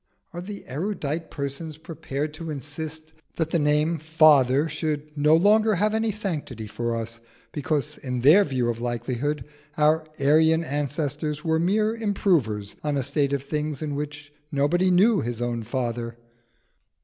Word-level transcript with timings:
Are 0.33 0.41
these 0.41 0.63
erudite 0.65 1.29
persons 1.29 1.77
prepared 1.77 2.33
to 2.33 2.49
insist 2.49 3.13
that 3.35 3.51
the 3.51 3.59
name 3.59 3.99
"Father" 3.99 4.67
should 4.67 5.15
no 5.15 5.35
longer 5.35 5.75
have 5.75 5.93
any 5.93 6.09
sanctity 6.09 6.65
for 6.65 6.95
us, 6.95 7.19
because 7.51 7.99
in 7.99 8.21
their 8.21 8.43
view 8.43 8.67
of 8.67 8.81
likelihood 8.81 9.45
our 9.77 10.07
Aryan 10.19 10.63
ancestors 10.63 11.43
were 11.43 11.59
mere 11.59 11.95
improvers 11.95 12.75
on 12.83 12.97
a 12.97 13.03
state 13.03 13.31
of 13.31 13.43
things 13.43 13.83
in 13.83 13.93
which 13.93 14.33
nobody 14.51 14.89
knew 14.89 15.21
his 15.21 15.39
own 15.39 15.61
father? 15.61 16.17